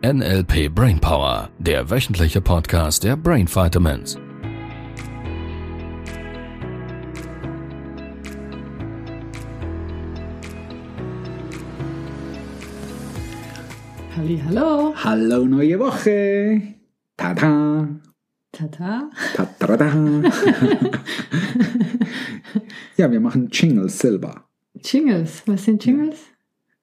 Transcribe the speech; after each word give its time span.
NLP 0.00 0.72
Brainpower, 0.72 1.50
der 1.58 1.90
wöchentliche 1.90 2.40
Podcast 2.40 3.02
der 3.02 3.16
Brain 3.16 3.48
Vitamins. 3.48 4.16
Halli, 14.16 14.40
hallo. 14.46 14.94
Hallo 14.94 15.44
neue 15.46 15.80
Woche. 15.80 16.62
Tada. 17.16 17.88
Tata. 18.52 19.10
Tada. 19.58 19.88
ja, 22.96 23.10
wir 23.10 23.18
machen 23.18 23.48
Jingles 23.50 23.98
selber. 23.98 24.48
Jingles. 24.74 25.42
Was 25.46 25.64
sind 25.64 25.84
Jingles? 25.84 26.18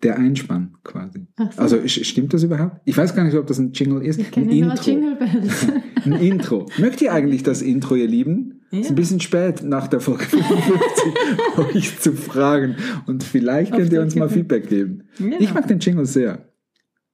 Der 0.06 0.18
Einspann 0.18 0.78
quasi. 0.84 1.28
So. 1.38 1.62
Also 1.62 1.88
stimmt 1.88 2.34
das 2.34 2.44
überhaupt? 2.44 2.82
Ich 2.86 2.98
weiß 2.98 3.16
gar 3.16 3.24
nicht, 3.24 3.36
ob 3.36 3.48
das 3.48 3.60
ein 3.60 3.72
Jingle 3.74 4.02
ist. 4.04 4.20
Ich 4.20 4.32
kenne 4.32 4.52
ein 4.52 4.58
Intro. 4.58 4.84
Jingle 4.84 5.16
Bells. 5.16 5.68
Ein 6.06 6.14
Intro. 6.14 6.68
Mögt 6.78 7.02
ihr 7.02 7.12
eigentlich 7.12 7.42
das 7.42 7.64
Intro, 7.64 7.96
ihr 7.96 8.08
Lieben? 8.08 8.62
Ja. 8.70 8.82
Ist 8.82 8.90
ein 8.90 8.96
bisschen 8.96 9.20
spät 9.20 9.64
nach 9.64 9.88
der 9.88 10.00
Folge 10.00 10.26
55, 10.26 11.14
euch 11.76 12.00
zu 12.00 12.14
fragen. 12.14 12.76
Und 13.08 13.24
vielleicht 13.24 13.72
Auf 13.72 13.80
könnt 13.80 13.92
ihr 13.92 14.02
uns 14.02 14.16
mal. 14.16 14.30
Feedback 14.30 14.70
geben. 14.70 15.06
Ja. 15.18 15.38
Ich 15.40 15.52
mag 15.52 15.68
den 15.68 15.80
Jingle 15.80 16.06
sehr. 16.06 16.46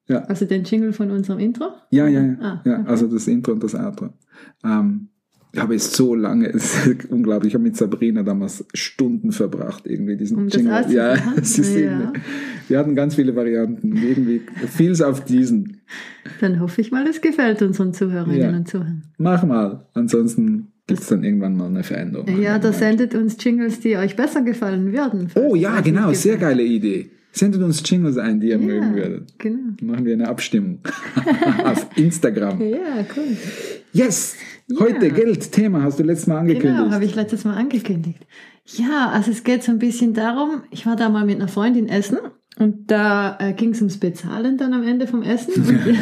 Ja. 0.07 0.23
Also 0.23 0.45
den 0.45 0.63
Jingle 0.65 0.91
von 0.91 1.09
unserem 1.11 1.39
Intro? 1.39 1.69
Ja, 1.89 2.07
ja, 2.07 2.21
ja. 2.21 2.35
Ah, 2.41 2.61
ja 2.65 2.79
okay. 2.79 2.89
Also 2.89 3.07
das 3.07 3.27
Intro 3.27 3.53
und 3.53 3.63
das 3.63 3.75
Outro. 3.75 4.09
Ähm, 4.63 5.07
ich 5.53 5.59
habe 5.59 5.75
es 5.75 5.91
so 5.93 6.15
lange, 6.15 6.47
es 6.53 6.85
ist 6.87 7.05
unglaublich. 7.09 7.49
Ich 7.49 7.53
habe 7.55 7.63
mit 7.63 7.75
Sabrina 7.77 8.23
damals 8.23 8.65
Stunden 8.73 9.31
verbracht, 9.31 9.85
irgendwie 9.85 10.15
diesen 10.17 10.37
Um 10.37 10.45
das 10.49 10.55
Jingle. 10.61 10.85
Ja, 10.89 11.15
es 11.35 11.57
ist 11.59 11.75
Ja. 11.77 12.13
wir 12.67 12.79
hatten 12.79 12.95
ganz 12.95 13.15
viele 13.15 13.35
Varianten. 13.35 13.95
Irgendwie 13.97 14.41
fiel 14.67 14.91
es 14.91 15.01
auf 15.01 15.25
diesen. 15.25 15.81
Dann 16.39 16.59
hoffe 16.59 16.81
ich 16.81 16.91
mal, 16.91 17.05
es 17.07 17.21
gefällt 17.21 17.61
unseren 17.61 17.93
Zuhörerinnen 17.93 18.41
Ja. 18.41 18.49
und 18.57 18.67
Zuhörern. 18.67 19.03
Mach 19.17 19.43
mal. 19.43 19.85
Ansonsten 19.93 20.67
gibt 20.87 21.01
es 21.01 21.07
dann 21.07 21.23
irgendwann 21.23 21.55
mal 21.57 21.67
eine 21.67 21.83
Veränderung. 21.83 22.41
Ja, 22.41 22.57
da 22.59 22.73
sendet 22.73 23.15
uns 23.15 23.37
Jingles, 23.39 23.79
die 23.79 23.95
euch 23.97 24.15
besser 24.15 24.41
gefallen 24.41 24.91
würden. 24.93 25.29
Oh 25.35 25.55
ja, 25.55 25.79
genau. 25.81 26.11
Sehr 26.13 26.37
geile 26.37 26.63
Idee. 26.63 27.11
Sendet 27.33 27.61
uns 27.61 27.81
Jingles 27.89 28.17
ein, 28.17 28.41
die 28.41 28.49
ihr 28.49 28.57
mögen 28.57 28.89
Ja, 28.89 28.95
würdet. 28.95 29.33
genau. 29.37 29.59
Machen 29.81 30.05
wir 30.05 30.13
eine 30.13 30.27
Abstimmung 30.27 30.79
auf 31.63 31.87
Instagram. 31.95 32.59
Ja, 32.61 33.05
cool. 33.15 33.37
Yes! 33.93 34.35
Heute 34.79 35.07
Ja. 35.07 35.13
Geld, 35.13 35.51
Thema 35.51 35.83
hast 35.83 35.99
du 35.99 36.03
letztes 36.03 36.27
Mal 36.27 36.37
angekündigt. 36.39 36.77
Genau, 36.77 36.91
habe 36.91 37.03
ich 37.03 37.15
letztes 37.15 37.43
Mal 37.43 37.55
angekündigt. 37.55 38.25
Ja, 38.65 39.09
also 39.13 39.31
es 39.31 39.43
geht 39.43 39.63
so 39.63 39.71
ein 39.71 39.79
bisschen 39.79 40.13
darum, 40.13 40.63
ich 40.71 40.85
war 40.85 40.95
da 40.95 41.09
mal 41.09 41.25
mit 41.25 41.35
einer 41.35 41.49
Freundin 41.49 41.89
essen 41.89 42.17
und 42.57 42.89
da 42.89 43.37
äh, 43.39 43.51
ging 43.53 43.71
es 43.71 43.79
ums 43.79 43.97
Bezahlen 43.97 44.57
dann 44.57 44.73
am 44.73 44.83
Ende 44.83 45.07
vom 45.07 45.23
Essen. 45.23 45.51
Und 45.55 45.79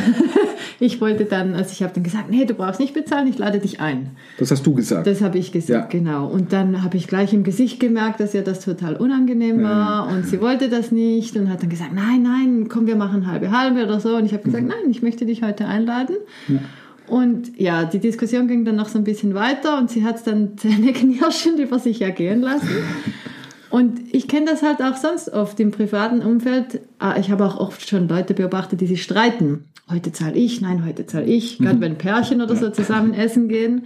ich 0.79 1.01
wollte 1.01 1.25
dann, 1.25 1.55
also 1.55 1.71
ich 1.71 1.81
habe 1.81 1.93
dann 1.95 2.03
gesagt, 2.03 2.29
nee, 2.29 2.45
du 2.45 2.53
brauchst 2.53 2.79
nicht 2.79 2.93
bezahlen, 2.93 3.27
ich 3.27 3.39
lade 3.39 3.57
dich 3.57 3.79
ein. 3.79 4.11
Das 4.37 4.51
hast 4.51 4.67
du 4.67 4.75
gesagt. 4.75 5.07
Das 5.07 5.21
habe 5.21 5.39
ich 5.39 5.51
gesagt, 5.51 5.91
Ja. 5.91 5.99
genau. 5.99 6.27
Und 6.27 6.53
dann 6.53 6.83
habe 6.83 6.95
ich 6.97 7.07
gleich 7.07 7.33
im 7.33 7.43
Gesicht 7.43 7.79
gemerkt, 7.79 8.19
dass 8.19 8.35
ihr 8.35 8.43
das 8.43 8.59
total 8.59 8.97
unangenehm 8.97 9.63
war 9.63 10.09
und 10.09 10.27
sie 10.27 10.39
wollte 10.41 10.69
das 10.69 10.91
nicht 10.91 11.35
und 11.37 11.49
hat 11.49 11.63
dann 11.63 11.69
gesagt, 11.69 11.93
nein, 11.95 12.21
nein, 12.21 12.67
komm, 12.69 12.85
wir 12.85 12.97
machen 12.97 13.25
halbe 13.25 13.49
halbe 13.51 13.83
oder 13.83 13.99
so. 13.99 14.15
Und 14.15 14.25
ich 14.25 14.33
habe 14.33 14.43
gesagt, 14.43 14.63
Mhm. 14.63 14.69
nein, 14.69 14.91
ich 14.91 15.01
möchte 15.01 15.25
dich 15.25 15.41
heute 15.41 15.65
einladen. 15.65 16.17
Und 17.09 17.59
ja, 17.59 17.85
die 17.85 17.99
Diskussion 17.99 18.47
ging 18.47 18.65
dann 18.65 18.75
noch 18.75 18.89
so 18.89 18.97
ein 18.97 19.03
bisschen 19.03 19.33
weiter 19.33 19.77
und 19.77 19.89
sie 19.89 20.03
hat 20.03 20.17
es 20.17 20.23
dann 20.23 20.57
zähneknirschend 20.57 21.59
über 21.59 21.79
sich 21.79 22.01
ergehen 22.01 22.41
lassen. 22.41 22.69
Und 23.69 23.99
ich 24.13 24.27
kenne 24.27 24.47
das 24.47 24.63
halt 24.63 24.81
auch 24.81 24.95
sonst 24.97 25.29
oft 25.31 25.59
im 25.59 25.71
privaten 25.71 26.21
Umfeld. 26.21 26.81
Ah, 26.97 27.15
Ich 27.19 27.29
habe 27.29 27.45
auch 27.45 27.59
oft 27.59 27.87
schon 27.87 28.07
Leute 28.07 28.33
beobachtet, 28.33 28.81
die 28.81 28.87
sich 28.87 29.03
streiten. 29.03 29.65
Heute 29.89 30.11
zahle 30.11 30.33
ich, 30.35 30.61
nein, 30.61 30.85
heute 30.85 31.05
zahle 31.05 31.25
ich. 31.25 31.57
Gerade 31.59 31.79
wenn 31.81 31.97
Pärchen 31.97 32.41
oder 32.41 32.55
so 32.55 32.69
zusammen 32.69 33.13
essen 33.13 33.47
gehen. 33.47 33.85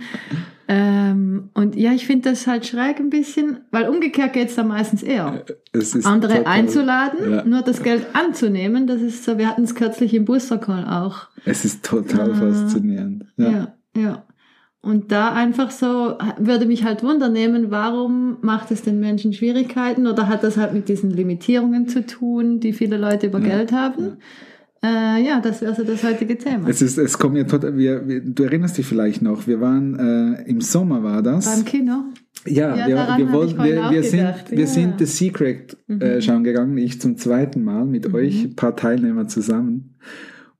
Ähm, 0.67 1.49
und 1.53 1.75
ja, 1.75 1.91
ich 1.91 2.07
finde 2.07 2.29
das 2.29 2.47
halt 2.47 2.65
schräg 2.65 2.97
ein 2.99 3.09
bisschen, 3.09 3.57
weil 3.71 3.89
umgekehrt 3.89 4.31
geht 4.31 4.47
es 4.49 4.55
da 4.55 4.63
meistens 4.63 5.03
eher. 5.03 5.43
Es 5.73 5.93
ist 5.93 6.05
Andere 6.05 6.37
total- 6.37 6.53
einzuladen, 6.53 7.31
Ja. 7.31 7.43
nur 7.43 7.61
das 7.63 7.83
Geld 7.83 8.05
anzunehmen, 8.13 8.87
das 8.87 9.01
ist 9.01 9.25
so, 9.25 9.37
wir 9.37 9.49
hatten 9.49 9.63
es 9.63 9.75
kürzlich 9.75 10.13
im 10.13 10.23
Booster-Call 10.23 10.85
auch. 10.85 11.27
Es 11.43 11.65
ist 11.65 11.83
total 11.83 12.31
Ah. 12.31 12.35
faszinierend. 12.35 13.25
Ja. 13.35 13.49
Ja, 13.51 13.73
ja. 13.97 14.23
Und 14.83 15.13
da 15.13 15.31
einfach 15.31 15.71
so, 15.71 16.17
würde 16.37 16.65
mich 16.65 16.83
halt 16.83 17.03
wundernehmen, 17.03 17.71
warum 17.71 18.37
macht 18.41 18.69
es 18.69 18.81
den 18.81 18.99
Menschen 18.99 19.31
Schwierigkeiten 19.31 20.07
oder 20.07 20.27
hat 20.27 20.43
das 20.43 20.57
halt 20.57 20.73
mit 20.73 20.89
diesen 20.89 21.09
Limitierungen 21.09 21.87
zu 21.87 22.05
tun, 22.05 22.59
die 22.59 22.73
viele 22.73 22.97
Leute 22.97 23.27
über 23.27 23.39
Geld 23.39 23.71
haben? 23.71 24.17
Äh, 24.83 25.25
ja, 25.25 25.39
das 25.39 25.61
wäre 25.61 25.73
so 25.73 25.85
das 25.85 26.03
heutige 26.03 26.37
Thema. 26.37 26.67
Es 26.67 26.81
ist, 26.81 26.97
es 26.97 27.17
kommt 27.17 27.37
ja 27.37 27.45
total, 27.45 27.77
wir, 27.77 28.05
wir, 28.05 28.19
du 28.19 28.43
erinnerst 28.43 28.77
dich 28.77 28.85
vielleicht 28.85 29.21
noch, 29.21 29.47
wir 29.47 29.61
waren, 29.61 29.97
äh, 29.97 30.49
im 30.49 30.59
Sommer 30.59 31.01
war 31.01 31.23
das. 31.23 31.45
Beim 31.45 31.63
Kino? 31.63 32.03
ja, 32.45 32.75
Ja, 32.75 32.87
wir, 32.87 33.25
wir, 33.25 33.31
wollten, 33.31 33.63
wir, 33.63 33.89
wir 33.89 34.03
sind, 34.03 34.19
wir 34.49 34.59
ja. 34.59 34.65
Mhm. 34.65 34.67
sind 34.67 34.99
The 34.99 35.05
Secret 35.05 35.77
äh, 35.87 36.19
schauen 36.19 36.43
gegangen, 36.43 36.77
ich 36.77 36.99
zum 36.99 37.15
zweiten 37.15 37.63
Mal 37.63 37.85
mit 37.85 38.13
euch, 38.13 38.43
ein 38.43 38.55
paar 38.57 38.75
Teilnehmer 38.75 39.29
zusammen. 39.29 39.95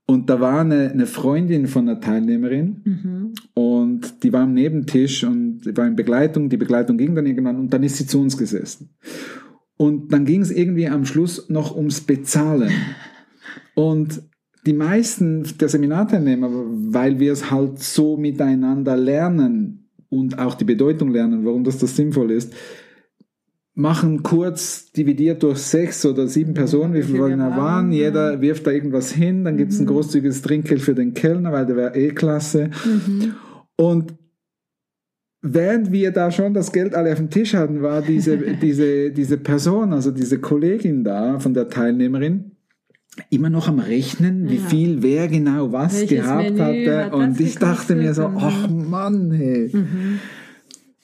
Und 0.06 0.28
da 0.28 0.38
war 0.38 0.60
eine, 0.60 0.90
eine 0.90 1.06
Freundin 1.06 1.66
von 1.66 1.88
einer 1.88 2.00
Teilnehmerin 2.00 2.82
Mhm. 2.84 3.32
und 3.54 4.22
die 4.22 4.32
war 4.32 4.42
am 4.42 4.52
Nebentisch 4.52 5.24
und 5.24 5.62
die 5.62 5.76
war 5.76 5.86
in 5.86 5.96
Begleitung, 5.96 6.50
die 6.50 6.58
Begleitung 6.58 6.98
ging 6.98 7.14
dann 7.14 7.26
irgendwann 7.26 7.56
und 7.56 7.72
dann 7.72 7.82
ist 7.82 7.96
sie 7.96 8.06
zu 8.06 8.20
uns 8.20 8.36
gesessen. 8.36 8.90
Und 9.76 10.12
dann 10.12 10.24
ging 10.24 10.42
es 10.42 10.50
irgendwie 10.50 10.88
am 10.88 11.04
Schluss 11.04 11.48
noch 11.48 11.74
ums 11.74 12.00
Bezahlen. 12.00 12.70
Und 13.74 14.22
die 14.66 14.72
meisten 14.72 15.44
der 15.58 15.68
Seminarteilnehmer, 15.68 16.48
weil 16.48 17.18
wir 17.18 17.32
es 17.32 17.50
halt 17.50 17.80
so 17.80 18.16
miteinander 18.16 18.96
lernen 18.96 19.88
und 20.10 20.38
auch 20.38 20.54
die 20.54 20.64
Bedeutung 20.64 21.10
lernen, 21.10 21.44
warum 21.44 21.64
das, 21.64 21.78
das 21.78 21.96
sinnvoll 21.96 22.30
ist, 22.30 22.54
machen 23.76 24.22
kurz 24.22 24.92
dividiert 24.92 25.42
durch 25.42 25.58
sechs 25.58 26.06
oder 26.06 26.28
sieben 26.28 26.54
Personen, 26.54 26.94
wie 26.94 27.02
viele 27.02 27.18
wollen 27.18 27.40
da 27.40 27.56
waren, 27.56 27.90
ja. 27.90 28.04
Jeder 28.04 28.40
wirft 28.40 28.66
da 28.66 28.70
irgendwas 28.70 29.10
hin, 29.10 29.44
dann 29.44 29.56
gibt 29.56 29.72
es 29.72 29.80
ein 29.80 29.86
großzügiges 29.86 30.42
Trinkgeld 30.42 30.80
für 30.80 30.94
den 30.94 31.12
Kellner, 31.14 31.50
weil 31.52 31.66
der 31.66 31.76
wäre 31.76 31.96
eh 31.96 32.10
klasse. 32.10 32.70
Mhm. 32.84 33.34
Und 33.76 34.14
während 35.42 35.90
wir 35.90 36.12
da 36.12 36.30
schon 36.30 36.54
das 36.54 36.72
Geld 36.72 36.94
alle 36.94 37.10
auf 37.12 37.18
dem 37.18 37.30
Tisch 37.30 37.54
hatten, 37.54 37.82
war 37.82 38.00
diese, 38.00 38.36
diese, 38.62 39.10
diese 39.10 39.38
Person, 39.38 39.92
also 39.92 40.12
diese 40.12 40.38
Kollegin 40.38 41.02
da 41.02 41.40
von 41.40 41.52
der 41.52 41.68
Teilnehmerin, 41.68 42.52
immer 43.30 43.50
noch 43.50 43.68
am 43.68 43.80
Rechnen, 43.80 44.48
wie 44.50 44.56
Ja. 44.56 44.62
viel 44.62 45.02
wer 45.02 45.28
genau 45.28 45.72
was 45.72 46.00
Welches 46.00 46.20
gehabt 46.20 46.50
Menü 46.54 46.58
hatte. 46.86 47.04
hat 47.06 47.14
Und 47.14 47.40
ich 47.40 47.56
dachte 47.58 47.94
mir 47.96 48.14
so, 48.14 48.30
ach 48.36 48.68
Mann, 48.70 49.32
hey. 49.32 49.70
Mhm. 49.72 50.18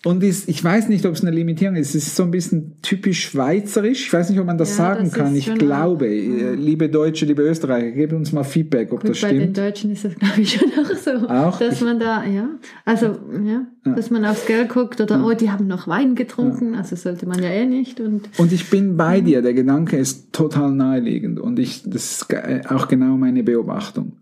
Und 0.03 0.23
ist, 0.25 0.49
ich 0.49 0.65
weiß 0.65 0.89
nicht, 0.89 1.05
ob 1.05 1.13
es 1.13 1.21
eine 1.21 1.31
Limitierung 1.31 1.77
ist. 1.77 1.91
Es 1.95 2.07
ist 2.07 2.17
so 2.17 2.23
ein 2.23 2.31
bisschen 2.31 2.81
typisch 2.81 3.23
schweizerisch. 3.27 4.07
Ich 4.07 4.11
weiß 4.11 4.31
nicht, 4.31 4.39
ob 4.41 4.47
man 4.47 4.57
das 4.57 4.71
Ja, 4.71 4.77
sagen 4.77 5.05
das 5.05 5.13
kann. 5.13 5.37
Ich 5.37 5.55
glaube, 5.57 6.07
auch, 6.07 6.11
äh, 6.11 6.55
liebe 6.55 6.89
Deutsche, 6.89 7.27
liebe 7.27 7.43
Österreicher, 7.43 7.91
gebt 7.91 8.15
uns 8.15 8.33
mal 8.33 8.43
Feedback, 8.43 8.91
ob 8.95 9.01
Gut, 9.03 9.11
das 9.11 9.21
bei 9.21 9.33
den 9.33 9.41
stimmt. 9.43 9.59
Deutschen 9.59 9.91
ist 9.91 10.07
das, 10.07 10.15
glaube 10.19 10.41
ich, 10.41 10.55
schon 10.55 10.71
auch 10.71 10.97
so. 10.97 11.29
Auch? 11.29 11.59
Dass 11.59 11.75
Ich- 11.75 11.81
man 11.83 12.01
da, 12.01 12.25
ja, 12.25 12.49
also, 12.87 13.19
ja, 13.45 13.67
dass 13.95 14.09
man 14.11 14.25
aufs 14.25 14.47
Geld 14.47 14.71
guckt 14.71 15.03
oder, 15.03 15.23
oh, 15.23 15.35
die 15.35 15.51
haben 15.51 15.67
noch 15.67 15.87
Wein 15.87 16.15
getrunken, 16.15 16.75
also 16.77 16.97
sollte 16.97 17.27
man 17.27 17.43
ja 17.43 17.51
eh 17.51 17.67
nicht 17.67 18.01
und, 18.01 18.23
Und 18.39 18.53
ich 18.55 18.71
bin 18.71 18.97
bei 18.97 19.21
dir. 19.21 19.43
Der 19.43 19.53
Gedanke 19.53 19.99
ist 19.99 20.33
total 20.33 20.73
naheliegend. 20.73 21.39
Und 21.39 21.59
ich, 21.59 21.83
das 21.83 22.13
ist 22.13 22.29
ge- 22.31 22.63
auch 22.69 22.89
genau 22.89 23.19
meine 23.19 23.43
Beobachtung. 23.43 24.17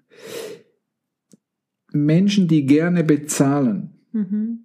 Menschen, 1.93 2.49
die 2.49 2.67
gerne 2.67 3.05
bezahlen, 3.05 3.91
mhm. 4.12 4.65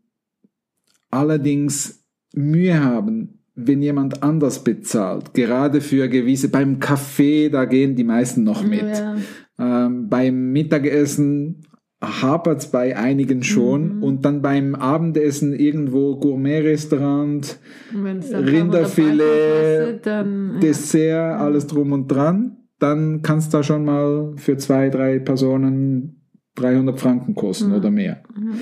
Allerdings 1.13 2.03
Mühe 2.35 2.83
haben, 2.83 3.39
wenn 3.55 3.81
jemand 3.81 4.23
anders 4.23 4.63
bezahlt. 4.63 5.33
Gerade 5.33 5.81
für 5.81 6.07
gewisse, 6.09 6.49
beim 6.49 6.79
Kaffee, 6.79 7.49
da 7.49 7.65
gehen 7.65 7.95
die 7.95 8.03
meisten 8.03 8.43
noch 8.43 8.65
mit. 8.65 8.81
Ja. 8.81 9.15
Ähm, 9.59 10.09
beim 10.09 10.51
Mittagessen 10.51 11.61
hapert 12.01 12.59
es 12.59 12.67
bei 12.67 12.97
einigen 12.97 13.43
schon. 13.43 13.97
Mhm. 13.97 14.03
Und 14.03 14.25
dann 14.25 14.41
beim 14.41 14.75
Abendessen 14.75 15.53
irgendwo 15.53 16.17
Gourmet-Restaurant, 16.17 17.59
Rinderfilet, 17.93 20.05
dann, 20.05 20.53
ja. 20.55 20.59
Dessert, 20.59 21.39
alles 21.39 21.67
drum 21.67 21.91
und 21.91 22.07
dran. 22.07 22.57
Dann 22.79 23.21
kann 23.21 23.37
es 23.37 23.49
da 23.49 23.63
schon 23.63 23.85
mal 23.85 24.33
für 24.37 24.57
zwei, 24.57 24.89
drei 24.89 25.19
Personen 25.19 26.23
300 26.55 26.99
Franken 26.99 27.35
kosten 27.35 27.69
Mhm. 27.69 27.75
oder 27.75 27.91
mehr. 27.91 28.23
Mhm. 28.35 28.53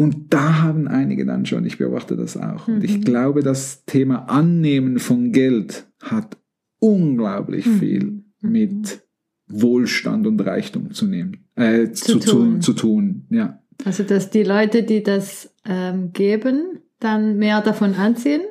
Und 0.00 0.32
da 0.32 0.62
haben 0.62 0.88
einige 0.88 1.26
dann 1.26 1.44
schon, 1.46 1.64
ich 1.66 1.78
beobachte 1.78 2.16
das 2.16 2.36
auch. 2.36 2.68
Und 2.68 2.82
ich 2.82 2.98
Mhm. 2.98 3.04
glaube, 3.04 3.42
das 3.42 3.84
Thema 3.84 4.30
Annehmen 4.30 4.98
von 4.98 5.32
Geld 5.32 5.86
hat 6.02 6.36
unglaublich 6.78 7.66
Mhm. 7.66 7.78
viel 7.78 8.04
Mhm. 8.40 8.52
mit 8.52 9.00
Wohlstand 9.48 10.26
und 10.26 10.40
Reichtum 10.40 10.92
zu 10.92 11.06
nehmen, 11.06 11.44
äh, 11.56 11.90
zu, 11.90 12.18
Zu 12.18 12.18
tun. 12.18 12.52
tun, 12.52 12.60
zu 12.62 12.72
tun, 12.72 13.26
ja. 13.30 13.58
Also, 13.84 14.02
dass 14.04 14.30
die 14.30 14.42
Leute, 14.42 14.82
die 14.84 15.02
das 15.02 15.52
ähm, 15.66 16.12
geben, 16.12 16.78
dann 17.00 17.36
mehr 17.38 17.60
davon 17.60 17.94
anziehen. 17.94 18.42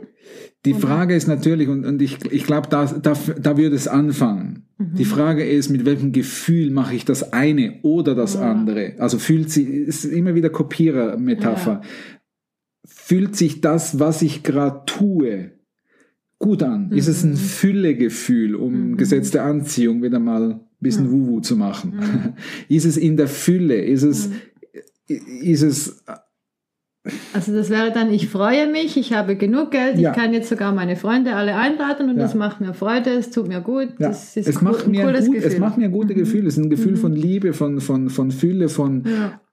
Die. 0.66 0.74
Frage 0.74 1.16
ist 1.16 1.28
natürlich, 1.28 1.68
und, 1.70 1.86
und 1.86 2.02
ich, 2.02 2.18
ich 2.32 2.44
glaube, 2.44 2.68
da, 2.70 2.86
da, 2.86 3.14
da 3.42 3.58
würde 3.58 3.76
es 3.76 3.88
anfangen. 3.88 4.59
Die 4.82 5.06
Frage 5.06 5.46
ist, 5.46 5.70
mit 5.70 5.84
welchem 5.84 6.14
Gefühl 6.14 6.72
mache 6.72 6.96
ich 6.96 7.04
das 7.04 7.34
eine 7.34 7.82
oder 7.82 8.16
das 8.16 8.38
andere? 8.38 8.94
Also 8.98 9.20
fühlt 9.20 9.52
sie, 9.52 9.64
ist 9.64 10.06
immer 10.06 10.36
wieder 10.36 10.50
Kopierer-Metapher. 10.50 11.82
Fühlt 12.86 13.36
sich 13.36 13.60
das, 13.60 14.00
was 14.00 14.22
ich 14.22 14.42
gerade 14.42 14.84
tue, 14.86 15.52
gut 16.38 16.64
an? 16.64 16.94
Ist 16.94 17.08
es 17.08 17.24
ein 17.24 17.36
Füllegefühl, 17.36 18.56
um 18.56 18.96
Gesetz 18.96 19.32
der 19.32 19.44
Anziehung 19.44 20.02
wieder 20.02 20.20
mal 20.20 20.54
ein 20.54 20.60
bisschen 20.80 21.12
Wuhu 21.12 21.42
zu 21.42 21.58
machen? 21.58 22.36
ist 22.70 22.86
es 22.86 22.96
in 22.96 23.18
der 23.18 23.28
Fülle? 23.28 23.84
Ist 23.84 24.04
es, 24.04 24.30
ist 25.08 25.62
es 25.62 26.06
Also 27.34 27.54
das 27.54 27.70
wäre 27.70 27.92
dann, 27.92 28.12
ich 28.14 28.28
freue 28.28 28.70
mich, 28.70 28.98
ich 28.98 29.14
habe 29.14 29.36
genug 29.38 29.72
Geld, 29.72 29.98
Ja. 29.98 30.12
ich 30.12 30.18
kann 30.18 30.34
jetzt 30.34 30.50
sogar 30.50 30.74
meine 30.74 30.96
Freunde 30.98 31.34
alle 31.36 31.56
einladen 31.56 32.10
und 32.10 32.18
Ja. 32.18 32.24
das 32.24 32.36
macht 32.36 32.60
mir 32.60 32.74
Freude, 32.74 33.12
es 33.12 33.32
tut 33.32 33.48
mir 33.48 33.62
gut, 33.62 33.94
Ja, 34.00 34.10
das 34.10 34.36
ist 34.36 34.48
es, 34.50 34.58
cool, 34.58 34.64
macht 34.64 34.86
ein 34.86 34.92
mir 34.92 35.06
cooles 35.06 35.26
gut, 35.28 35.36
Gefühl. 35.36 35.50
Mhm. 35.50 35.56
es 35.56 35.60
macht 35.60 35.78
mir 35.78 35.90
gute 35.90 36.14
Gefühle. 36.14 36.48
Es 36.50 36.58
ist 36.58 36.64
ein 36.64 36.70
Gefühl 36.70 36.98
von 36.98 37.14
Liebe, 37.14 37.54
von, 37.54 37.80
von, 37.80 38.10
von 38.10 38.32
Fülle, 38.32 38.68
von. 38.68 39.04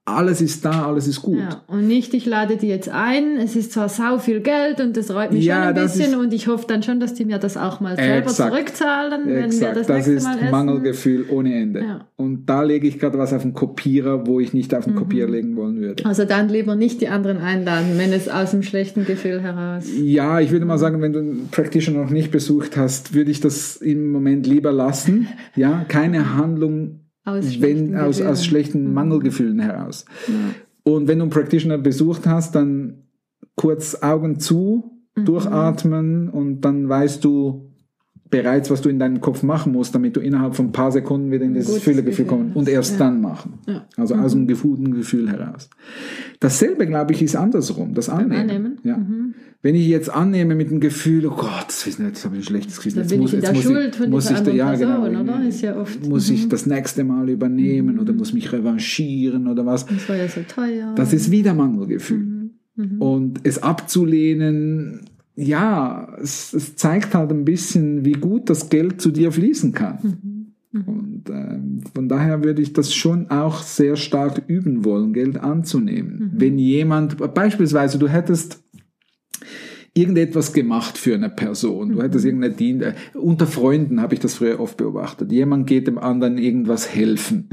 Alles 0.07 0.39
ist 0.41 0.63
da, 0.63 0.87
alles 0.87 1.05
ist 1.07 1.21
gut. 1.21 1.37
Ja, 1.37 1.61
und 1.67 1.85
nicht, 1.87 2.13
ich 2.13 2.25
lade 2.25 2.55
die 2.55 2.67
jetzt 2.67 2.87
ein, 2.87 3.37
es 3.37 3.55
ist 3.57 3.73
zwar 3.73 3.89
sau 3.89 4.19
viel 4.19 4.39
Geld 4.39 4.79
und 4.79 4.95
das 4.95 5.13
reut 5.13 5.33
mich 5.33 5.43
Ja, 5.43 5.55
schon 5.59 5.63
ein 5.69 5.75
das 5.75 5.93
bisschen 5.97 6.11
ist- 6.13 6.17
und 6.17 6.33
ich 6.33 6.47
hoffe 6.47 6.65
dann 6.67 6.81
schon, 6.81 6.99
dass 7.01 7.13
die 7.13 7.25
mir 7.25 7.39
das 7.39 7.57
auch 7.57 7.81
mal 7.81 7.95
selber 7.97 8.29
Exakt. 8.29 8.51
zurückzahlen, 8.53 9.21
wenn 9.25 9.35
wir 9.35 9.45
Exakt, 9.45 9.75
das, 9.75 9.87
das, 9.87 9.95
nächste 9.97 10.11
ist 10.13 10.23
Mal 10.23 10.37
essen. 10.37 10.51
Mangelgefühl 10.51 11.25
ohne 11.29 11.53
Ende. 11.53 11.79
Ja. 11.81 12.07
Und 12.15 12.45
da 12.45 12.63
lege 12.63 12.87
ich 12.87 12.99
gerade 12.99 13.17
was 13.17 13.33
auf 13.33 13.41
den 13.41 13.53
Kopierer, 13.53 14.25
wo 14.25 14.39
ich 14.39 14.53
nicht 14.53 14.73
auf 14.73 14.87
Mhm. 14.87 14.91
den 14.91 14.95
Kopierer 14.97 15.29
legen 15.29 15.55
wollen 15.57 15.81
würde. 15.81 16.05
Also 16.05 16.23
dann 16.23 16.47
lieber 16.47 16.75
nicht 16.75 17.01
die 17.01 17.09
anderen 17.09 17.37
einladen, 17.39 17.87
wenn 17.97 18.13
es 18.13 18.29
aus 18.29 18.51
dem 18.51 18.63
schlechten 18.63 19.05
Gefühl 19.05 19.41
heraus. 19.41 19.83
Ja, 20.01 20.39
ich 20.39 20.51
würde 20.51 20.65
mal 20.65 20.77
sagen, 20.77 21.01
wenn 21.01 21.11
du 21.13 21.19
einen 21.19 21.49
Practitioner 21.51 22.01
noch 22.03 22.11
nicht 22.11 22.31
besucht 22.31 22.77
hast, 22.77 23.13
würde 23.13 23.29
ich 23.31 23.41
das 23.41 23.75
im 23.75 24.11
Moment 24.13 24.47
lieber 24.47 24.71
lassen. 24.71 25.27
Ja, 25.55 25.85
keine 25.87 26.35
Handlung 26.37 27.01
Aus 27.27 27.43
wenn, 27.43 27.51
schlechten 27.51 27.95
aus, 27.95 28.05
aus 28.05 28.17
Gefühlen. 28.17 28.31
Mhm. 28.31 28.43
schlechten 28.43 28.93
Mangelgefühlen 28.93 29.59
heraus. 29.59 30.05
Und 30.83 31.07
wenn 31.07 31.19
du 31.19 31.23
einen 31.23 31.31
Practitioner 31.31 31.77
besucht 31.77 32.25
hast, 32.25 32.55
dann 32.55 33.03
kurz 33.55 34.01
Augen 34.01 34.39
zu, 34.39 34.97
Mhm. 35.17 35.25
durchatmen 35.25 36.29
und 36.29 36.61
dann 36.61 36.87
weißt 36.87 37.23
du 37.23 37.66
bereits, 38.29 38.69
was 38.69 38.81
du 38.81 38.89
in 38.89 38.99
deinem 38.99 39.21
Kopf 39.21 39.43
machen 39.43 39.71
musst, 39.73 39.95
damit 39.95 40.15
du 40.15 40.19
innerhalb 40.19 40.55
von 40.55 40.67
ein 40.67 40.71
paar 40.71 40.91
Sekunden 40.91 41.31
wieder 41.31 41.45
in 41.45 41.53
dieses 41.53 41.77
Füllegefühl 41.77 42.25
Gefühl 42.25 42.25
kommst 42.25 42.55
und 42.55 42.67
erst 42.69 42.93
Ja. 42.93 42.97
dann 42.99 43.21
machen. 43.21 43.53
Ja. 43.67 43.85
Also 43.95 44.15
aus 44.15 44.33
einem 44.35 44.47
guten 44.47 44.93
Gefühl 44.93 45.29
heraus. 45.29 45.69
Dasselbe, 46.39 46.85
glaube 46.87 47.13
ich, 47.13 47.21
ist 47.21 47.35
andersrum, 47.35 47.93
das 47.93 48.09
Annehmen. 48.09 48.49
Annehmen. 48.49 48.77
Ja. 48.83 48.97
Mhm. 48.97 49.33
Wenn 49.63 49.73
ich 49.75 49.87
jetzt 49.87 50.09
annehme 50.13 50.53
mit 50.55 50.69
dem 50.69 50.79
Gefühl, 50.79 51.25
oh 51.25 51.31
Gott, 51.35 51.67
jetzt 51.85 51.97
habe 52.25 52.35
ich 52.35 52.41
ein 52.41 52.43
schlechtes 52.43 52.77
Gefühl. 52.77 52.93
Jetzt 53.01 53.09
bin 53.09 53.19
muss, 53.21 53.31
jetzt 53.31 53.53
muss 53.53 53.63
Schuld 53.63 53.99
ich, 54.01 54.09
muss 54.09 54.29
ich, 54.29 54.53
ja, 54.53 54.75
genau, 54.75 55.01
Person, 55.01 55.21
oder? 55.29 55.43
Ist 55.47 55.61
ja 55.61 55.75
oft- 55.79 56.03
Mhm. 56.03 56.09
Muss 56.09 56.29
ich 56.29 56.47
das 56.47 56.65
nächste 56.67 57.03
Mal 57.03 57.27
übernehmen 57.29 57.99
oder 57.99 58.13
muss 58.13 58.33
mich 58.33 58.51
revanchieren 58.53 59.47
oder 59.47 59.65
was? 59.65 59.85
Das 59.87 60.07
war 60.07 60.15
ja 60.15 60.27
so 60.27 60.41
teuer. 60.47 60.93
Das 60.95 61.11
ist 61.11 61.31
wieder 61.31 61.53
Mangelgefühl. 61.55 62.51
Mhm. 62.75 63.01
Und 63.01 63.39
es 63.43 63.61
abzulehnen, 63.63 65.01
ja, 65.37 66.17
es, 66.19 66.51
es 66.53 66.75
zeigt 66.75 67.13
halt 67.13 67.31
ein 67.31 67.45
bisschen, 67.45 68.03
wie 68.03 68.13
gut 68.13 68.49
das 68.49 68.69
Geld 68.69 68.99
zu 68.99 69.11
dir 69.11 69.31
fließen 69.31 69.71
kann. 69.71 69.99
Mhm. 70.71 70.83
Und 70.85 71.29
ähm, 71.29 71.81
von 71.93 72.09
daher 72.09 72.43
würde 72.43 72.61
ich 72.61 72.73
das 72.73 72.93
schon 72.93 73.29
auch 73.29 73.61
sehr 73.61 73.95
stark 73.95 74.43
üben 74.47 74.83
wollen, 74.83 75.13
Geld 75.13 75.37
anzunehmen. 75.37 76.31
Wenn 76.33 76.57
jemand, 76.57 77.33
beispielsweise, 77.33 77.99
du 77.99 78.07
hättest 78.07 78.63
irgendetwas 79.97 80.53
gemacht 80.53 80.97
für 80.97 81.15
eine 81.15 81.29
Person. 81.29 81.89
Du 81.89 82.01
hättest 82.01 82.25
irgendeine 82.25 82.53
Dien 82.53 82.81
äh, 82.81 82.93
unter 83.13 83.47
Freunden 83.47 84.01
habe 84.01 84.13
ich 84.13 84.19
das 84.19 84.35
früher 84.35 84.59
oft 84.59 84.77
beobachtet. 84.77 85.31
Jemand 85.31 85.67
geht 85.67 85.87
dem 85.87 85.97
anderen 85.97 86.37
irgendwas 86.37 86.93
helfen. 86.93 87.47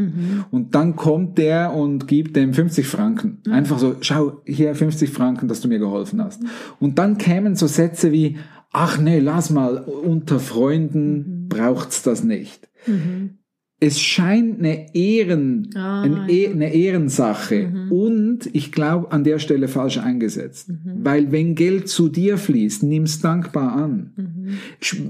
Und 0.50 0.74
dann 0.74 0.96
kommt 0.96 1.38
der 1.38 1.72
und 1.72 2.06
gibt 2.06 2.36
dem 2.36 2.52
50 2.52 2.86
Franken. 2.86 3.40
Einfach 3.50 3.78
so, 3.78 3.96
schau, 4.00 4.42
hier 4.44 4.74
50 4.74 5.10
Franken, 5.10 5.48
dass 5.48 5.60
du 5.60 5.68
mir 5.68 5.78
geholfen 5.78 6.22
hast. 6.22 6.42
Und 6.80 6.98
dann 6.98 7.18
kämen 7.18 7.56
so 7.56 7.66
Sätze 7.66 8.12
wie, 8.12 8.36
ach 8.72 8.98
nee, 8.98 9.20
lass 9.20 9.50
mal, 9.50 9.78
unter 9.78 10.38
Freunden 10.38 11.46
braucht's 11.48 12.02
das 12.02 12.24
nicht. 12.24 12.68
Es 13.86 14.00
scheint 14.00 14.60
eine 14.60 14.94
Ehren, 14.94 15.68
Ah, 15.74 16.02
ein 16.02 16.28
e 16.28 16.46
eine 16.48 16.72
Ehrensache. 16.72 17.70
Und 17.90 18.48
ich 18.52 18.72
glaube 18.72 19.12
an 19.12 19.24
der 19.24 19.38
Stelle 19.38 19.68
falsch 19.68 19.98
eingesetzt. 19.98 20.70
Weil 21.02 21.32
wenn 21.32 21.54
Geld 21.54 21.88
zu 21.88 22.08
dir 22.08 22.38
fließt, 22.38 22.82
nimm's 22.82 23.20
dankbar 23.20 23.72
an. 23.76 24.12
Sch- 24.16 24.22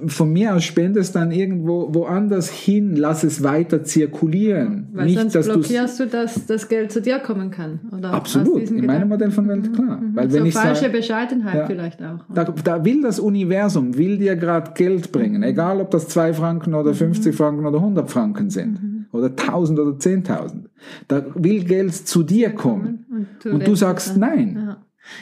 Von 0.06 0.32
mir 0.32 0.54
aus 0.54 0.64
spendest 0.64 1.14
dann 1.16 1.30
irgendwo 1.30 1.92
woanders 1.94 2.50
hin, 2.50 2.96
lass 2.96 3.24
es 3.24 3.42
weiter 3.42 3.82
zirkulieren. 3.84 4.88
Weil 4.92 5.06
Nicht, 5.06 5.18
sonst 5.18 5.34
dass 5.34 5.48
blockierst 5.48 6.00
du, 6.00 6.06
dass 6.06 6.46
das 6.46 6.68
Geld 6.68 6.92
zu 6.92 7.00
dir 7.02 7.18
kommen 7.18 7.50
kann. 7.50 7.80
Oder 7.96 8.12
Absolut, 8.12 8.62
in 8.70 8.76
meinem 8.76 8.80
Gedanken. 8.82 9.08
Modell 9.08 9.30
von 9.30 9.48
Welt 9.48 9.72
klar. 9.72 10.02
Weil 10.14 10.32
wenn 10.32 10.40
so 10.42 10.46
ich 10.46 10.54
falsche 10.54 10.82
sag, 10.82 10.92
Bescheidenheit 10.92 11.54
Ja. 11.54 11.66
vielleicht 11.66 12.02
auch. 12.02 12.20
da, 12.34 12.44
da 12.44 12.84
will 12.84 13.02
das 13.02 13.18
Universum, 13.20 13.96
will 13.96 14.18
dir 14.18 14.36
gerade 14.36 14.72
Geld 14.74 15.12
bringen, 15.12 15.42
egal 15.42 15.80
ob 15.80 15.90
das 15.90 16.08
2 16.08 16.32
Franken 16.34 16.74
oder 16.74 16.94
50 16.94 17.34
Franken 17.34 17.66
oder 17.66 17.78
100 17.78 18.10
Franken 18.10 18.50
sind 18.50 19.06
oder 19.12 19.26
1000 19.26 19.78
oder 19.78 19.92
10.000. 19.98 20.64
Da 21.08 21.24
will 21.34 21.64
Geld 21.64 21.94
zu 21.94 22.22
dir 22.22 22.50
kommen 22.50 23.04
Und 23.10 23.26
du, 23.42 23.50
und 23.50 23.66
du 23.66 23.74
sagst 23.74 24.06
es 24.08 24.12
dann. 24.14 24.20
nein. 24.20 24.62
Ja. 24.66 24.76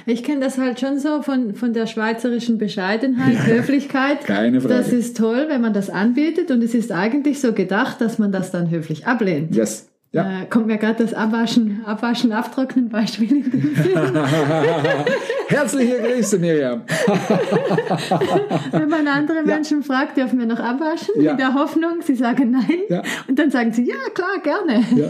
Ich 0.07 0.23
kenne 0.23 0.41
das 0.41 0.59
halt 0.59 0.81
schon 0.81 0.99
so 0.99 1.23
von, 1.23 1.55
von 1.55 1.73
der 1.73 1.87
schweizerischen 1.87 2.59
Bescheidenheit, 2.59 3.47
Höflichkeit. 3.47 4.25
Keine 4.25 4.61
Frage. 4.61 4.75
Das 4.75 4.93
ist 4.93 5.17
toll, 5.17 5.47
wenn 5.49 5.61
man 5.61 5.73
das 5.73 5.91
anbietet 5.91 6.51
und 6.51 6.63
es 6.63 6.75
ist 6.75 6.93
eigentlich 6.93 7.41
so 7.41 7.53
gedacht, 7.53 8.01
dass 8.01 8.19
man 8.19 8.33
das 8.33 8.51
dann 8.51 8.71
höflich 8.71 9.07
ablehnt. 9.07 9.55
Yes. 9.55 9.89
Ja. 10.13 10.43
Äh, 10.43 10.47
kommt 10.47 10.67
mir 10.67 10.77
gerade 10.77 11.03
das 11.03 11.15
Abwaschen, 11.15 11.85
Abwaschen, 11.87 12.33
Abtrocknen 12.33 12.91
Beispiel 12.91 13.31
in 13.33 13.51
den 13.51 13.75
Sinn. 13.75 13.95
Herzliche 15.49 16.01
Grüße, 16.01 16.39
Miriam. 16.39 16.83
Wenn 18.73 18.91
man 18.91 19.09
andere 19.09 19.43
Menschen 19.43 19.83
fragt, 19.83 20.19
dürfen 20.19 20.39
wir 20.39 20.45
noch 20.45 20.61
abwaschen? 20.61 21.15
Ja. 21.23 21.33
In 21.33 21.39
der 21.39 21.55
Hoffnung, 21.55 22.03
sie 22.03 22.15
sagen 22.15 22.51
nein. 22.51 22.83
Ja. 22.91 23.03
Und 23.27 23.39
dann 23.39 23.51
sagen 23.51 23.73
sie, 23.73 23.89
ja, 23.89 23.97
klar, 24.15 24.39
gerne. 24.43 24.85
Ja. 24.95 25.09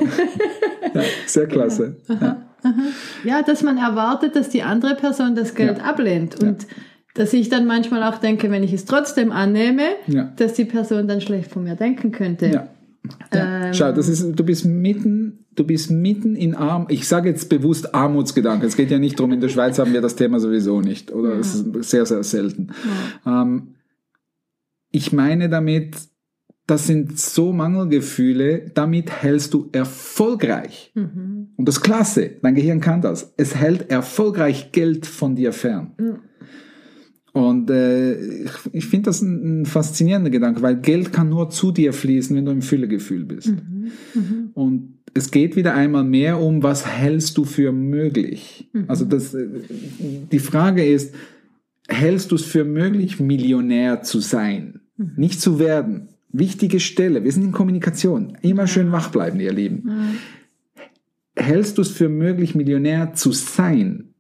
Ja, 0.95 1.03
sehr 1.27 1.47
klasse. 1.49 1.97
Ja. 2.65 2.75
Ja, 3.25 3.43
dass 3.43 3.63
man 3.63 3.79
erwartet, 3.79 4.37
dass 4.37 4.49
die 4.49 4.63
andere 4.63 4.95
Person 4.95 5.35
das 5.35 5.55
Geld 5.55 5.79
Ja. 5.79 5.85
ablehnt. 5.85 6.43
Und 6.43 6.67
dass 7.15 7.33
ich 7.33 7.49
dann 7.49 7.67
manchmal 7.67 8.03
auch 8.05 8.19
denke, 8.19 8.51
wenn 8.51 8.63
ich 8.63 8.73
es 8.73 8.85
trotzdem 8.85 9.33
annehme, 9.33 9.83
Ja. 10.07 10.33
dass 10.37 10.55
die 10.55 10.65
Person 10.65 11.09
dann 11.09 11.21
schlecht 11.21 11.51
von 11.51 11.65
mir 11.65 11.75
denken 11.77 12.11
könnte. 12.13 12.47
Ja. 12.47 12.69
Ja. 13.35 13.75
Schau, 13.75 13.93
das 13.93 14.09
ist, 14.09 14.23
du 14.39 14.45
bist 14.45 14.65
mitten, 14.65 15.45
du 15.57 15.65
bist 15.65 15.91
mitten 15.91 16.37
in 16.37 16.55
Arm. 16.55 16.87
Ich 16.89 17.09
sage 17.09 17.29
jetzt 17.29 17.49
bewusst 17.49 17.95
Armutsgedanken. 17.95 18.67
Es 18.67 18.77
geht 18.77 18.91
ja 18.93 18.99
nicht 18.99 19.19
darum, 19.19 19.33
in 19.33 19.41
der 19.41 19.49
Schweiz 19.49 19.79
haben 19.79 19.93
wir 19.93 20.01
das 20.01 20.15
Thema 20.15 20.39
sowieso 20.39 20.81
nicht. 20.81 21.13
Oder 21.13 21.35
es 21.35 21.55
ist 21.57 21.91
sehr, 21.91 22.07
sehr 22.07 22.23
selten. 22.23 22.69
Ähm, 23.27 23.75
ich 24.93 25.13
meine 25.13 25.49
damit, 25.49 25.97
das 26.67 26.87
sind 26.87 27.19
so 27.19 27.53
Mangelgefühle, 27.53 28.71
damit 28.75 29.11
hältst 29.23 29.53
du 29.55 29.69
erfolgreich. 29.73 30.93
Und 31.57 31.69
das 31.69 31.77
ist 31.77 31.83
klasse, 31.83 32.31
dein 32.43 32.55
Gehirn 32.55 32.81
kann 32.81 33.03
das. 33.03 33.35
Es 33.37 33.57
hält 33.57 33.91
erfolgreich 33.91 34.73
Geld 34.73 35.07
von 35.07 35.35
dir 35.35 35.53
fern. 35.53 35.95
Und 37.33 37.71
äh, 37.71 38.45
ich, 38.45 38.53
ich 38.73 38.87
finde 38.87 39.07
das 39.07 39.23
ein, 39.23 39.63
ein 39.63 39.67
faszinierender 39.67 40.31
Gedanke, 40.31 40.63
weil 40.63 40.77
Geld 40.77 41.13
kann 41.13 41.31
nur 41.31 41.49
zu 41.51 41.73
dir 41.73 41.93
fließen, 41.93 42.37
wenn 42.37 42.45
du 42.45 42.53
im 42.53 42.63
Füllegefühl 42.63 43.25
bist. 43.25 43.49
Und 44.55 44.99
es 45.15 45.31
geht 45.31 45.57
wieder 45.57 45.75
einmal 45.75 46.05
mehr 46.05 46.41
um, 46.41 46.63
was 46.63 46.87
hältst 46.87 47.39
du 47.39 47.45
für 47.45 47.73
möglich? 47.73 48.71
Also 48.87 49.05
das, 49.05 49.35
äh, 49.35 49.47
die 50.31 50.39
Frage 50.39 50.85
ist, 50.85 51.15
hältst 51.89 52.31
du 52.31 52.37
es 52.37 52.45
für 52.45 52.65
möglich, 52.65 53.19
Millionär 53.19 54.03
zu 54.03 54.21
sein? 54.21 54.81
Nicht 55.17 55.41
zu 55.41 55.59
werden. 55.59 56.09
Wichtige 56.33 56.81
Stelle. 56.81 57.25
Wir 57.25 57.33
sind 57.33 57.45
in 57.45 57.53
Kommunikation. 57.53 58.37
Immer 58.41 58.67
schön 58.67 58.91
wach 58.93 59.11
bleiben, 59.11 59.39
ihr 59.41 59.53
Lieben. 59.53 60.19
Hältst 61.37 61.79
du 61.79 61.83
es 61.83 61.91
für 61.91 62.09
möglich, 62.09 62.55
Millionär 62.55 63.15
zu 63.15 63.33
sein? 63.33 64.15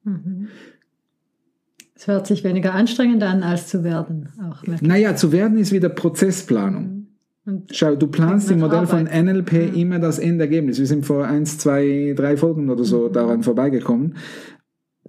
Es 1.95 2.07
hört 2.07 2.26
sich 2.26 2.45
weniger 2.45 2.75
anstrengend 2.75 3.23
an, 3.23 3.42
als 3.42 3.69
zu 3.69 3.85
werden. 3.85 4.28
Auch 4.42 4.62
Naja, 4.81 5.14
zu 5.14 5.33
werden 5.33 5.57
ist 5.57 5.73
wieder 5.73 5.88
Prozessplanung. 5.88 7.07
Und 7.45 7.75
Schau, 7.75 7.97
du 7.97 8.07
planst 8.07 8.50
im 8.50 8.61
Modell 8.61 8.87
von 8.87 9.09
Arbeit. 9.09 9.25
NLP 9.25 9.75
immer 9.76 9.99
das 9.99 10.19
Endergebnis. 10.19 10.78
Wir 10.78 10.87
sind 10.87 11.04
vor 11.04 11.26
eins, 11.26 11.59
zwei, 11.59 12.14
drei 12.16 12.37
Folgen 12.37 12.71
oder 12.71 12.85
so 12.85 13.09
daran 13.09 13.42
vorbeigekommen. 13.42 14.16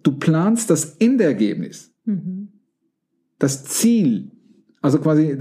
Du 0.02 0.14
planst 0.14 0.70
das 0.70 0.98
Endergebnis, 0.98 1.94
mhm. 2.06 2.50
das 3.40 3.66
Ziel, 3.66 4.32
also 4.84 5.00
quasi 5.00 5.36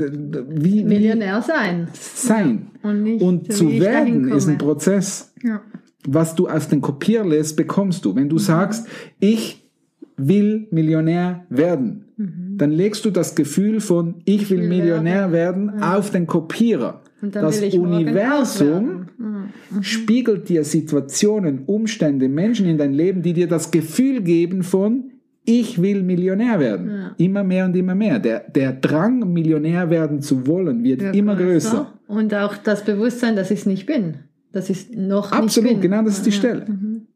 wie, 0.50 0.84
Millionär 0.84 1.42
sein. 1.42 1.88
sein. 1.92 2.68
Und, 2.82 3.02
nicht, 3.02 3.22
Und 3.22 3.52
zu 3.52 3.68
ich 3.68 3.80
werden 3.80 4.28
ist 4.28 4.48
ein. 4.48 4.56
Prozess. 4.56 5.32
Ja. 5.42 5.60
Was 6.06 6.36
du 6.36 6.46
auf 6.48 6.68
den 6.68 6.80
Kopier 6.80 7.24
lässt, 7.24 7.56
bekommst 7.56 8.04
du. 8.04 8.14
Wenn 8.14 8.28
du 8.28 8.38
sagst, 8.38 8.86
ich 9.18 9.68
will 10.16 10.68
Millionär 10.70 11.44
werden, 11.50 12.04
dann 12.16 12.70
legst 12.70 13.04
du 13.04 13.10
das 13.10 13.34
Gefühl 13.34 13.80
von 13.80 14.14
ich 14.24 14.48
will 14.48 14.60
will 14.60 14.68
Millionär 14.68 15.32
werden, 15.32 15.82
auf 15.82 16.10
den 16.10 16.28
Kopierer. 16.28 17.02
Und 17.20 17.34
das 17.34 17.60
ich 17.60 17.76
Universum 17.76 19.06
werden. 19.18 19.82
spiegelt 19.82 20.48
dir 20.48 20.62
Situationen, 20.62 21.64
Umstände, 21.66 22.28
Menschen 22.28 22.66
in 22.66 22.78
dein 22.78 22.92
Leben, 22.94 23.22
die 23.22 23.32
dir 23.32 23.48
das 23.48 23.72
Gefühl 23.72 24.22
geben 24.22 24.62
von, 24.62 25.11
ich 25.44 25.80
will 25.82 26.02
Millionär 26.02 26.60
werden. 26.60 27.10
Immer 27.18 27.42
mehr 27.44 27.64
und 27.64 27.74
immer 27.76 27.94
mehr. 27.94 28.18
Der, 28.18 28.40
der 28.50 28.72
Drang, 28.72 29.32
Millionär 29.32 29.90
werden 29.90 30.20
zu 30.22 30.46
wollen, 30.46 30.84
wird 30.84 31.00
Wird 31.00 31.16
immer 31.16 31.34
größer. 31.36 31.92
Und 32.06 32.32
auch 32.34 32.56
das 32.56 32.84
Bewusstsein, 32.84 33.34
dass 33.36 33.50
ich 33.50 33.60
es 33.60 33.66
nicht 33.66 33.86
bin. 33.86 34.14
Dass 34.52 34.70
ich 34.70 34.78
es 34.90 34.96
noch 34.96 35.32
Absolut, 35.32 35.70
nicht 35.70 35.80
bin. 35.80 35.90
genau 35.90 36.02
das 36.04 36.18
ist 36.18 36.26
die 36.26 36.30
Ja. 36.30 36.36
Stelle. 36.36 36.66
Mhm. 36.68 37.06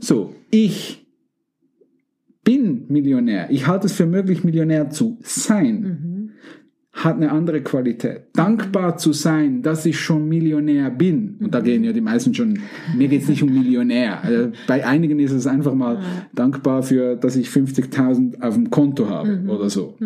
So, 0.00 0.34
ich 0.50 1.06
bin 2.44 2.84
Millionär. 2.88 3.48
Ich 3.50 3.66
halte 3.66 3.86
es 3.86 3.92
für 3.94 4.06
möglich, 4.06 4.44
Millionär 4.44 4.90
zu 4.90 5.18
sein. 5.22 5.80
Mhm. 5.80 6.13
Hat 6.94 7.16
eine 7.16 7.32
andere 7.32 7.60
Qualität. 7.60 8.22
Dankbar 8.34 8.96
zu 8.98 9.12
sein, 9.12 9.62
dass 9.62 9.84
ich 9.84 9.98
schon 9.98 10.28
Millionär 10.28 10.90
bin. 10.90 11.36
Und 11.40 11.52
da 11.52 11.60
Mhm. 11.60 11.64
gehen 11.64 11.84
ja 11.84 11.92
die 11.92 12.00
meisten 12.00 12.32
schon, 12.34 12.60
mir 12.96 13.08
geht 13.08 13.22
es 13.22 13.28
nicht 13.28 13.42
um 13.42 13.52
Millionär. 13.52 14.22
Also 14.22 14.52
bei 14.68 14.86
einigen 14.86 15.18
ist 15.18 15.32
es 15.32 15.46
einfach 15.48 15.74
mal 15.74 15.98
dankbar 16.34 16.82
für, 16.84 17.16
dass 17.16 17.34
ich 17.36 17.48
50.000 17.50 18.40
auf 18.40 18.54
dem 18.54 18.70
Konto 18.70 19.08
habe 19.08 19.36
Mhm. 19.38 19.50
oder 19.50 19.68
so. 19.70 19.96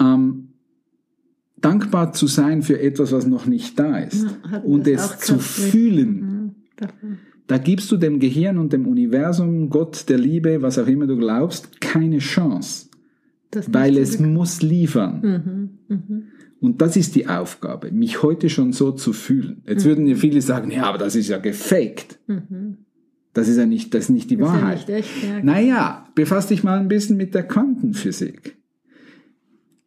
Ähm, 0.00 0.48
dankbar 1.60 2.12
zu 2.12 2.26
sein 2.26 2.62
für 2.62 2.80
etwas, 2.80 3.12
was 3.12 3.26
noch 3.26 3.46
nicht 3.46 3.78
da 3.78 3.98
ist. 3.98 4.26
Ja, 4.50 4.58
und 4.60 4.86
es 4.86 5.18
zu 5.18 5.38
fühlen. 5.38 6.54
Mhm. 6.78 7.18
Da 7.48 7.58
gibst 7.58 7.90
du 7.90 7.96
dem 7.96 8.20
Gehirn 8.20 8.56
und 8.58 8.72
dem 8.72 8.86
Universum, 8.86 9.68
Gott, 9.70 10.08
der 10.08 10.18
Liebe, 10.18 10.62
was 10.62 10.78
auch 10.78 10.86
immer 10.86 11.08
du 11.08 11.16
glaubst, 11.16 11.80
keine 11.80 12.18
Chance, 12.18 12.88
weil 13.68 13.96
es 13.98 14.18
muss 14.20 14.62
liefern. 14.62 15.20
Mhm. 15.88 15.96
Mhm. 15.96 16.22
Und 16.60 16.82
das 16.82 16.96
ist 16.96 17.14
die 17.14 17.26
Aufgabe, 17.26 17.90
mich 17.90 18.22
heute 18.22 18.50
schon 18.50 18.72
so 18.72 18.92
zu 18.92 19.12
fühlen. 19.12 19.62
Jetzt 19.66 19.84
würden 19.86 20.06
ja 20.06 20.14
viele 20.14 20.42
sagen, 20.42 20.70
ja, 20.70 20.84
aber 20.84 20.98
das 20.98 21.16
ist 21.16 21.28
ja 21.28 21.38
gefaked. 21.38 22.18
Mhm. 22.26 22.78
Das 23.32 23.48
ist 23.48 23.56
ja 23.56 23.66
nicht, 23.66 23.94
das 23.94 24.04
ist 24.04 24.10
nicht 24.10 24.30
die 24.30 24.36
Das 24.36 24.48
ist 24.48 24.54
ja 24.54 24.60
Wahrheit. 24.60 24.76
nicht 24.78 24.88
echt. 24.90 25.24
Ja. 25.24 25.42
Naja, 25.42 26.08
befass 26.14 26.48
dich 26.48 26.62
mal 26.62 26.78
ein 26.78 26.88
bisschen 26.88 27.16
mit 27.16 27.34
der 27.34 27.44
Quantenphysik. 27.44 28.56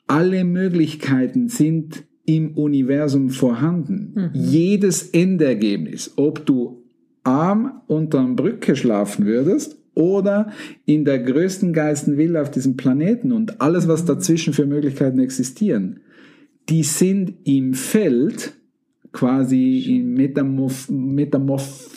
Alle 0.08 0.44
Möglichkeiten 0.44 1.48
sind 1.50 2.04
im 2.26 2.58
Universum 2.58 3.30
vorhanden. 3.30 4.32
Jedes 4.34 5.10
Endergebnis, 5.10 6.14
ob 6.16 6.46
du 6.46 6.84
arm 7.24 7.82
unterm 7.88 8.36
Brücke 8.36 8.76
schlafen 8.76 9.26
würdest 9.26 9.78
oder 9.96 10.52
in 10.86 11.06
der 11.06 11.20
größten 11.20 11.74
geilsten 11.74 12.18
Villa 12.18 12.42
auf 12.42 12.52
diesem 12.52 12.78
Planeten 12.78 13.32
und 13.32 13.62
alles, 13.62 13.88
was 13.88 14.06
dazwischen 14.06 14.54
für 14.54 14.66
Möglichkeiten 14.66 15.20
existieren, 15.20 16.00
die 16.70 16.84
sind 16.84 17.34
im 17.44 17.74
Feld 17.74 18.54
quasi 19.12 19.80
in 19.88 20.14
Metamorph, 20.14 20.90
Metamorph 20.90 21.90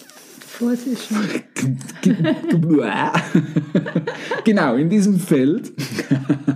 genau, 4.45 4.77
in 4.77 4.89
diesem 4.89 5.19
Feld 5.19 5.73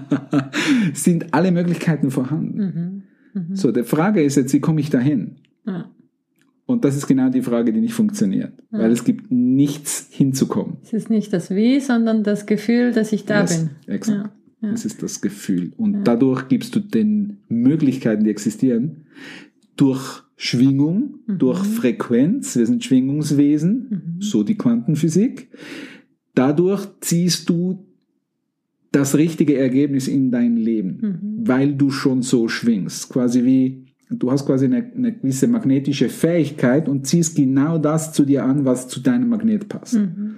sind 0.95 1.35
alle 1.35 1.53
Möglichkeiten 1.53 2.11
vorhanden. 2.11 3.05
So, 3.53 3.73
die 3.73 3.85
Frage 3.85 4.23
ist 4.23 4.37
jetzt, 4.37 4.53
wie 4.53 4.61
komme 4.61 4.81
ich 4.81 4.91
dahin? 4.91 5.37
Ja. 6.81 6.83
Und 6.83 6.85
das 6.85 6.97
ist 6.97 7.07
genau 7.07 7.29
die 7.29 7.43
Frage, 7.43 7.73
die 7.73 7.81
nicht 7.81 7.93
funktioniert, 7.95 8.53
weil 8.71 8.91
es 8.91 9.05
gibt 9.05 9.31
nichts 9.31 10.09
hinzukommen. 10.11 10.79
Es 10.83 10.93
ist 10.93 11.11
nicht 11.11 11.33
das 11.33 11.51
Wie, 11.51 11.79
sondern 11.81 12.23
das 12.25 12.47
Gefühl, 12.47 12.93
dass 12.93 13.13
ich 13.13 13.25
da 13.27 13.43
Yes, 13.43 13.59
bin. 13.87 13.95
Exakt. 13.95 14.19
Ja, 14.63 14.69
ja. 14.69 14.71
Das 14.73 14.85
ist 14.85 15.03
das 15.03 15.21
Gefühl. 15.21 15.73
Und 15.77 16.05
dadurch 16.05 16.49
gibst 16.49 16.75
du 16.75 16.81
den 16.81 17.39
Möglichkeiten, 17.49 18.25
die 18.25 18.31
existieren, 18.31 19.07
durch 19.77 20.23
Schwingung, 20.37 21.17
Mhm. 21.27 21.39
durch 21.39 21.59
Frequenz, 21.59 22.57
wir 22.57 22.67
sind 22.67 22.83
Schwingungswesen, 22.85 24.17
so 24.21 24.43
die 24.43 24.57
Quantenphysik. 24.57 25.49
Dadurch 26.35 26.87
ziehst 27.01 27.49
du 27.51 27.85
das 28.93 29.17
richtige 29.17 29.57
Ergebnis 29.57 30.09
in 30.09 30.31
dein 30.31 30.57
Leben, 30.57 30.99
Mhm. 31.03 31.47
weil 31.47 31.75
du 31.75 31.91
schon 31.91 32.23
so 32.23 32.49
schwingst. 32.49 33.09
Quasi 33.11 33.45
wie, 33.45 33.85
du 34.11 34.31
hast 34.31 34.47
quasi 34.47 34.67
eine, 34.67 34.91
eine 34.95 35.13
gewisse 35.13 35.47
magnetische 35.47 36.09
Fähigkeit 36.09 36.89
und 36.89 37.07
ziehst 37.07 37.37
genau 37.37 37.79
das 37.79 38.13
zu 38.13 38.25
dir 38.25 38.45
an, 38.45 38.65
was 38.65 38.89
zu 38.89 39.01
deinem 39.01 39.29
Magnet 39.29 39.69
passt. 39.69 39.95
Mhm. 39.95 40.37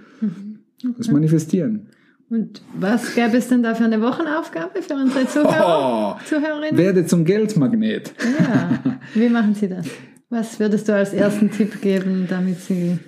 Das 0.99 1.11
Manifestieren. 1.11 1.89
Und 2.29 2.63
was 2.79 3.15
gäbe 3.15 3.37
es 3.37 3.49
denn 3.49 3.63
da 3.63 3.75
für 3.75 3.85
eine 3.85 4.01
Wochenaufgabe 4.01 4.81
für 4.81 4.95
unsere 4.95 5.27
Zuhörer, 5.27 6.17
Oh, 6.19 6.25
Zuhörerinnen? 6.27 6.79
werde 6.79 7.05
zum 7.05 7.25
Geldmagnet. 7.27 8.15
Ja, 8.39 8.83
wie 9.15 9.29
machen 9.29 9.55
Sie 9.55 9.69
das? 9.69 9.87
Was 10.31 10.59
würdest 10.59 10.89
du 10.89 10.95
als 10.95 11.13
ersten 11.13 11.51
Tipp 11.51 11.83
geben, 11.83 12.27
damit 12.29 12.59
Sie 12.61 12.99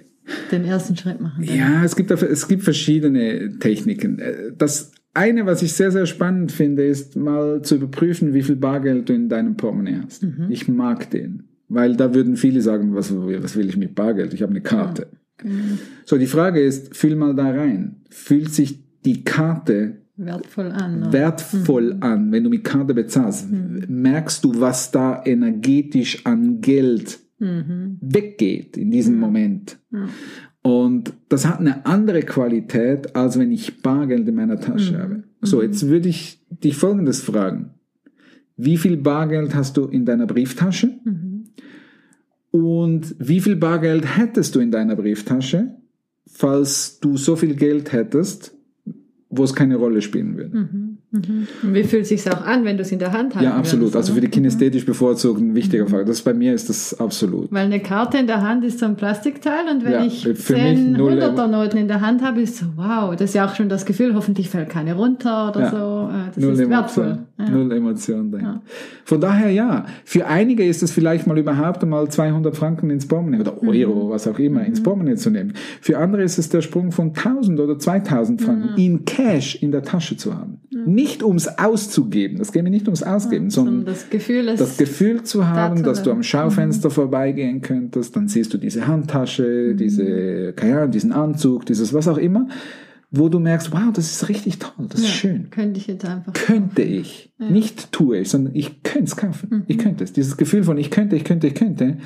den 0.52 0.66
ersten 0.66 0.94
Schritt 0.94 1.20
machen? 1.22 1.42
Ja, 1.42 1.82
es 1.82 1.96
gibt, 1.96 2.10
es 2.10 2.48
gibt 2.48 2.62
verschiedene 2.64 3.58
Techniken. 3.58 4.20
Das 4.58 4.92
eine, 5.14 5.46
was 5.46 5.62
ich 5.62 5.72
sehr, 5.72 5.90
sehr 5.90 6.06
spannend 6.06 6.52
finde, 6.52 6.84
ist 6.84 7.16
mal 7.16 7.62
zu 7.62 7.76
überprüfen, 7.76 8.34
wie 8.34 8.42
viel 8.42 8.56
Bargeld 8.56 9.08
du 9.08 9.12
in 9.14 9.28
deinem 9.28 9.56
Portemonnaie 9.56 10.00
hast. 10.04 10.26
Ich 10.50 10.68
mag 10.68 11.10
den. 11.10 11.44
Weil 11.68 11.96
da 11.96 12.14
würden 12.14 12.36
viele 12.36 12.60
sagen, 12.60 12.94
was, 12.94 13.14
was 13.14 13.56
will 13.56 13.68
ich 13.68 13.76
mit 13.76 13.94
Bargeld? 13.94 14.34
Ich 14.34 14.42
habe 14.42 14.50
eine 14.50 14.60
Karte. 14.60 15.08
So, 16.04 16.18
die 16.18 16.26
Frage 16.26 16.60
ist, 16.62 16.96
fühl 16.96 17.16
mal 17.16 17.34
da 17.34 17.50
rein. 17.50 18.02
Fühlt 18.10 18.52
sich 18.52 18.84
die 19.04 19.24
Karte 19.24 20.02
Wertvoll 20.16 20.70
an. 20.70 21.02
oder? 21.02 21.12
wertvoll 21.12 21.96
an, 22.00 22.30
wenn 22.30 22.44
du 22.44 22.50
mit 22.50 22.62
Karte 22.64 22.94
bezahlst? 22.94 23.48
Merkst 23.50 24.44
du, 24.44 24.60
was 24.60 24.90
da 24.92 25.22
energetisch 25.24 26.24
an 26.26 26.60
Geld 26.60 27.18
weggeht 28.00 28.76
in 28.76 28.90
diesem 28.90 29.18
Moment? 29.18 29.78
Und 30.66 31.12
das 31.28 31.46
hat 31.46 31.60
eine 31.60 31.84
andere 31.84 32.22
Qualität, 32.22 33.14
als 33.14 33.38
wenn 33.38 33.52
ich 33.52 33.82
Bargeld 33.82 34.26
in 34.26 34.34
meiner 34.34 34.58
Tasche 34.58 34.98
habe. 34.98 35.24
So, 35.42 35.62
jetzt 35.62 35.86
würde 35.88 36.08
ich 36.08 36.40
dich 36.48 36.74
Folgendes 36.74 37.20
fragen. 37.20 37.74
Wie 38.56 38.78
viel 38.78 38.96
Bargeld 38.96 39.54
hast 39.54 39.76
du 39.76 39.84
in 39.84 40.06
deiner 40.06 40.26
Brieftasche? 40.26 40.98
Und 42.50 43.14
wie 43.18 43.40
viel 43.40 43.56
Bargeld 43.56 44.16
hättest 44.16 44.54
du 44.54 44.60
in 44.60 44.70
deiner 44.70 44.96
Brieftasche, 44.96 45.74
falls 46.26 46.98
du 46.98 47.18
so 47.18 47.36
viel 47.36 47.56
Geld 47.56 47.92
hättest, 47.92 48.53
wo 49.36 49.44
es 49.44 49.54
keine 49.54 49.76
Rolle 49.76 50.02
spielen 50.02 50.36
würde? 50.36 50.56
Mhm. 50.56 50.98
Und 51.12 51.74
wie 51.74 51.84
fühlt 51.84 52.02
es 52.02 52.08
sich 52.08 52.28
auch 52.30 52.44
an, 52.44 52.64
wenn 52.64 52.76
du 52.76 52.82
es 52.82 52.90
in 52.90 52.98
der 52.98 53.12
Hand 53.12 53.36
hast? 53.36 53.42
Ja, 53.44 53.54
absolut. 53.56 53.94
Also 53.94 54.14
für 54.14 54.20
die 54.20 54.26
kinästhetisch 54.28 54.84
bevorzugten 54.84 55.50
ein 55.50 55.54
wichtiger 55.54 55.84
Faktor. 55.86 56.04
Das 56.06 56.22
bei 56.22 56.34
mir 56.34 56.52
ist 56.54 56.68
das 56.68 56.98
absolut. 56.98 57.52
Weil 57.52 57.66
eine 57.66 57.78
Karte 57.80 58.18
in 58.18 58.26
der 58.26 58.42
Hand 58.42 58.64
ist 58.64 58.80
so 58.80 58.86
ein 58.86 58.96
Plastikteil 58.96 59.68
und 59.72 59.84
wenn 59.84 59.92
Ja, 59.92 60.04
ich 60.04 60.26
zehn 60.36 60.92
null 60.92 61.12
hunderter 61.12 61.46
Noten 61.46 61.76
in 61.76 61.86
der 61.86 62.00
Hand 62.00 62.22
habe, 62.22 62.40
ist 62.40 62.56
so, 62.56 62.66
wow, 62.74 63.12
das 63.14 63.30
ist 63.30 63.34
ja 63.34 63.46
auch 63.46 63.54
schon 63.54 63.68
das 63.68 63.86
Gefühl, 63.86 64.14
hoffentlich 64.14 64.50
fällt 64.50 64.70
keine 64.70 64.94
runter 64.94 65.50
oder 65.50 65.60
Ja. 65.60 65.70
so. 65.70 66.10
Äh, 66.12 66.26
Das 66.34 66.42
Null 66.42 66.52
ist 66.54 66.60
Emotion. 66.60 66.70
wertvoll. 66.70 67.18
Ja. 67.38 67.48
Null 67.50 67.72
Emotion 67.72 68.30
dahinter. 68.32 68.62
Von 69.04 69.20
daher 69.20 69.50
ja. 69.50 69.86
Für 70.04 70.26
einige 70.26 70.64
ist 70.64 70.82
es 70.82 70.90
vielleicht 70.90 71.26
mal 71.28 71.38
überhaupt 71.38 71.82
einmal 71.82 72.08
200 72.08 72.56
Franken 72.56 72.90
ins 72.90 73.06
Portemonnaie 73.06 73.40
oder 73.40 73.52
Mhm. 73.60 73.68
Euro, 73.68 74.10
was 74.10 74.26
auch 74.26 74.38
immer, 74.40 74.64
ins 74.64 74.82
Portemonnaie 74.82 75.14
zu 75.16 75.30
nehmen. 75.30 75.52
Für 75.80 75.98
andere 75.98 76.22
ist 76.24 76.38
es 76.38 76.48
der 76.48 76.60
Sprung 76.62 76.90
von 76.90 77.12
1000 77.12 77.60
oder 77.60 77.78
2000 77.78 78.42
Franken 78.42 78.70
Mhm. 78.72 78.76
in 78.78 79.04
Cash 79.04 79.23
in 79.32 79.72
der 79.72 79.82
Tasche 79.82 80.16
zu 80.16 80.34
haben. 80.34 80.60
Nicht 80.70 81.22
ums 81.22 81.48
auszugeben. 81.48 82.38
Das 82.38 82.52
geht 82.52 82.62
mir 82.62 82.70
nicht 82.70 82.86
ums 82.86 83.02
Ausgeben, 83.02 83.50
Sondern 83.50 83.74
sondern 83.76 83.94
das 83.94 84.10
Gefühl, 84.10 84.46
das 84.46 84.76
Gefühl 84.76 85.22
zu 85.22 85.48
haben, 85.48 85.82
dass 85.82 86.02
du 86.02 86.10
am 86.10 86.22
Schaufenster 86.22 86.90
vorbeigehen 86.90 87.60
könntest, 87.62 88.14
dann 88.16 88.28
siehst 88.28 88.52
du 88.52 88.58
diese 88.58 88.86
Handtasche, 88.86 89.74
diese, 89.74 90.52
keine 90.54 90.78
Ahnung, 90.78 90.90
diesen 90.90 91.12
Anzug, 91.12 91.66
dieses 91.66 91.94
was 91.94 92.06
auch 92.08 92.18
immer, 92.18 92.48
wo 93.10 93.28
du 93.28 93.38
merkst, 93.38 93.72
wow, 93.72 93.92
das 93.92 94.10
ist 94.10 94.28
richtig 94.28 94.58
toll, 94.58 94.86
das 94.88 95.00
ist 95.00 95.08
schön. 95.08 95.48
könnte 95.50 95.78
ich 95.78 95.86
jetzt 95.86 96.04
einfach. 96.04 96.32
Könnte 96.32 96.82
ich, 96.82 97.32
nicht 97.38 97.92
tue 97.92 98.18
ich, 98.18 98.28
sondern 98.28 98.54
ich 98.54 98.82
könnte 98.82 99.04
es 99.04 99.16
kaufen. 99.16 99.48
Mhm. 99.50 99.62
Ich 99.68 99.78
könnte 99.78 100.04
es. 100.04 100.12
Dieses 100.12 100.36
Gefühl 100.36 100.64
von 100.64 100.78
ich 100.78 100.90
könnte, 100.90 101.14
ich 101.16 101.24
könnte, 101.24 101.46
ich 101.46 101.54
könnte, 101.54 101.98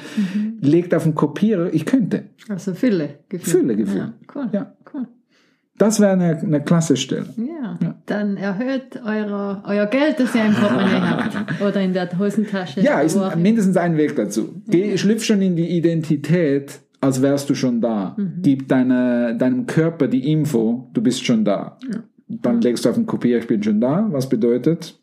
legt 0.60 0.94
auf 0.94 1.04
den 1.04 1.14
Kopierer, 1.14 1.72
ich 1.72 1.87
könnte. 1.87 2.25
Also 2.48 2.75
Fülle 2.75 3.20
Gefühl. 3.28 3.52
Fülle 3.52 3.76
Gefühl. 3.76 3.98
Ja, 3.98 4.12
cool. 4.34 4.48
Ja. 4.52 4.76
cool. 4.92 5.06
Das 5.78 6.00
wäre 6.00 6.12
eine, 6.12 6.38
eine 6.38 6.61
klasse 6.62 6.97
Stelle. 6.97 7.26
Ja. 7.37 7.58
Ja. 7.82 7.94
dann 8.06 8.37
erhöht 8.37 9.00
eure, 9.04 9.62
euer 9.64 9.87
Geld, 9.87 10.18
das 10.18 10.35
ihr 10.35 10.44
im 10.44 10.54
Portemonnaie 10.54 11.00
habt. 11.00 11.61
Oder 11.61 11.80
in 11.80 11.92
der 11.92 12.08
Hosentasche. 12.18 12.80
Ja, 12.80 13.00
ist 13.00 13.18
mindestens 13.37 13.76
ein 13.76 13.97
Weg 13.97 14.16
dazu. 14.16 14.61
Geh, 14.66 14.97
schlüpf 14.97 15.23
schon 15.23 15.42
in 15.42 15.54
die 15.54 15.68
Identität, 15.68 16.80
als 17.00 17.23
wärst 17.23 17.49
du 17.50 17.54
schon 17.54 17.80
da. 17.80 18.16
Gib 18.42 18.68
deine, 18.68 19.37
deinem 19.37 19.66
Körper 19.66 20.08
die 20.08 20.32
Info, 20.32 20.88
du 20.92 21.02
bist 21.02 21.25
schon 21.25 21.44
da. 21.44 21.78
Dann 22.28 22.61
legst 22.61 22.85
du 22.85 22.90
auf 22.90 22.97
den 22.97 23.06
Kopier, 23.06 23.38
ich 23.38 23.47
bin 23.47 23.62
schon 23.62 23.80
da. 23.80 24.06
Was 24.11 24.28
bedeutet, 24.28 24.98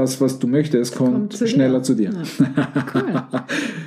das, 0.00 0.20
was 0.20 0.38
du 0.38 0.46
möchtest, 0.46 0.96
kommt, 0.96 1.12
Kommt 1.12 1.32
zu 1.34 1.44
dir. 1.44 1.50
schneller 1.50 1.82
zu 1.82 1.94
dir. 1.94 2.10
Cool. 2.94 3.22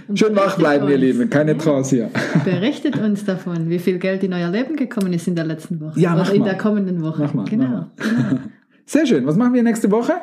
Und 0.08 0.20
Schön 0.20 0.36
wach 0.36 0.58
bleiben, 0.58 0.88
ihr. 0.90 0.98
Lieben. 0.98 1.30
Keine 1.30 1.58
Trance 1.58 1.96
hier. 1.96 2.10
Berichtet 2.46 2.98
uns 2.98 3.26
davon, 3.26 3.70
wie 3.70 3.80
viel 3.80 3.98
Geld 4.00 4.24
in 4.24 4.34
euer 4.34 4.50
Leben 4.50 4.76
gekommen 4.76 5.12
ist 5.14 5.28
in 5.28 5.36
der 5.36 5.46
letzten 5.46 5.80
Woche. 5.82 6.00
Ja, 6.00 6.12
mach 6.16 6.28
Oder 6.28 6.34
in 6.36 6.40
mal. 6.42 6.46
der 6.50 6.58
kommenden 6.58 7.02
Woche. 7.02 7.22
Mach 7.24 7.34
mal, 7.34 7.46
Genau. 7.46 7.88
mach 7.98 8.06
Sehr 8.86 9.06
schön. 9.06 9.26
Was 9.26 9.36
machen 9.38 9.54
wir 9.54 9.64
nächste 9.64 9.90
Woche? 9.92 10.14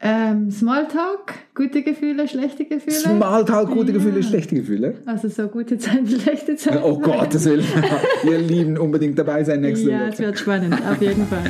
Ähm, 0.00 0.50
Smalltalk, 0.52 1.34
Gute 1.56 1.82
Gefühle, 1.82 2.28
schlechte 2.28 2.64
Gefühle. 2.64 2.94
Smalltalk, 2.94 3.70
gute 3.70 3.92
Gefühle, 3.92 4.22
schlechte 4.22 4.54
Gefühle. 4.54 4.94
Also 5.06 5.26
so 5.28 5.48
gute 5.48 5.76
Zeiten, 5.78 6.06
schlechte 6.06 6.54
Zeiten. 6.54 6.78
Oh 6.84 6.98
Gott, 7.00 7.34
das 7.34 7.44
will 7.46 7.64
ihr 8.24 8.38
Lieben 8.38 8.78
unbedingt 8.78 9.18
dabei 9.18 9.42
sein 9.42 9.60
nächste 9.60 9.90
Ja, 9.90 10.06
es 10.06 10.14
Woche. 10.14 10.26
wird 10.26 10.38
spannend, 10.38 10.74
auf 10.88 11.02
jeden 11.02 11.26
Fall. 11.26 11.42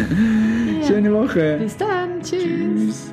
Schöne 0.87 1.12
Woche. 1.12 1.59
Bis 1.61 1.76
dann, 1.76 2.23
tschüss. 2.23 2.43
Tschüss. 2.43 3.12